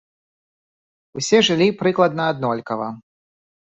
Усе 1.21 1.37
жылі 1.49 1.67
прыкладна 1.81 2.23
аднолькава. 2.37 2.87